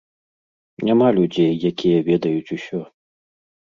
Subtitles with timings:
[0.89, 2.85] Няма людзей, якія ведаюць усё.